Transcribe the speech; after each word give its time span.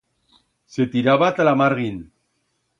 Se 0.77 0.87
tiraba 0.95 1.29
ta 1.37 1.47
la 1.49 1.55
marguin. 1.63 2.03